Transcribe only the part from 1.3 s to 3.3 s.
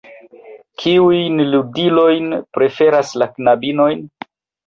ludilojn preferas la